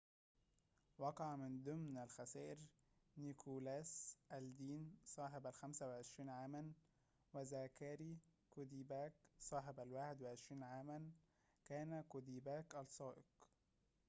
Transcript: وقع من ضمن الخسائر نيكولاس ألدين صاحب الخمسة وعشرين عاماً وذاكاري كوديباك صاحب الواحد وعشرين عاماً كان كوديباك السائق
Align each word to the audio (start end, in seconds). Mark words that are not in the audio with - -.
وقع 0.97 1.35
من 1.35 1.63
ضمن 1.63 1.97
الخسائر 1.97 2.57
نيكولاس 3.17 4.17
ألدين 4.31 4.97
صاحب 5.05 5.47
الخمسة 5.47 5.87
وعشرين 5.87 6.29
عاماً 6.29 6.71
وذاكاري 7.33 8.17
كوديباك 8.51 9.13
صاحب 9.39 9.79
الواحد 9.79 10.21
وعشرين 10.21 10.63
عاماً 10.63 11.11
كان 11.65 12.03
كوديباك 12.09 12.75
السائق 12.75 13.47